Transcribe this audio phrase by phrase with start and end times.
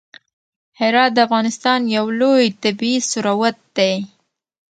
[0.79, 3.93] هرات د افغانستان یو لوی طبعي ثروت دی.